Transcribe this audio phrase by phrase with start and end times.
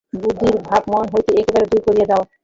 [0.13, 2.21] বৃদ্ধির ভাব মন হইতে একেবারে দূর করিয়া দাও।